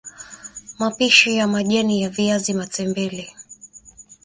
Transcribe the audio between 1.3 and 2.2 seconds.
ya majani ya